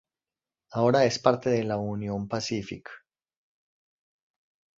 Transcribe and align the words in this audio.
Ahora 0.71 1.05
es 1.05 1.19
parte 1.19 1.51
de 1.51 1.63
la 1.63 1.77
Union 1.77 2.27
Pacific. 2.27 2.89